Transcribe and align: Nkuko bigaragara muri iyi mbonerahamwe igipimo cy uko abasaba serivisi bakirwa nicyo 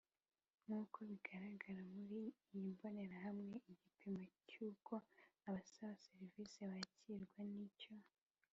Nkuko 0.63 0.97
bigaragara 1.09 1.81
muri 1.95 2.19
iyi 2.55 2.69
mbonerahamwe 2.73 3.55
igipimo 3.71 4.23
cy 4.47 4.55
uko 4.67 4.93
abasaba 5.47 5.93
serivisi 6.05 6.59
bakirwa 6.71 7.39
nicyo 7.53 7.93